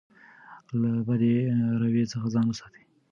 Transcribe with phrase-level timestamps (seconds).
[0.79, 1.35] له بدې
[1.79, 2.83] رویې څخه ځان وساتئ.